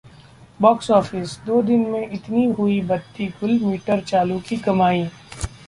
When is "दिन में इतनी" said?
1.61-2.45